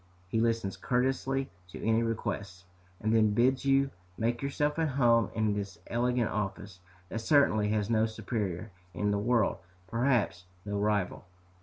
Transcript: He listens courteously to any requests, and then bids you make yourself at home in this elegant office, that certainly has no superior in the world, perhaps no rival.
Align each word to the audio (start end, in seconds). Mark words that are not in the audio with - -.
He 0.29 0.41
listens 0.41 0.77
courteously 0.77 1.51
to 1.67 1.83
any 1.87 2.01
requests, 2.01 2.65
and 2.99 3.15
then 3.15 3.35
bids 3.35 3.65
you 3.65 3.91
make 4.17 4.41
yourself 4.41 4.79
at 4.79 4.87
home 4.97 5.29
in 5.35 5.53
this 5.53 5.77
elegant 5.85 6.31
office, 6.31 6.79
that 7.09 7.21
certainly 7.21 7.69
has 7.69 7.87
no 7.87 8.07
superior 8.07 8.71
in 8.95 9.11
the 9.11 9.19
world, 9.19 9.57
perhaps 9.87 10.45
no 10.65 10.79
rival. 10.79 11.25